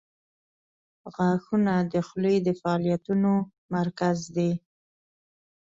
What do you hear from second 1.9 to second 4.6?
د خولې د فعالیتونو مرکز دي.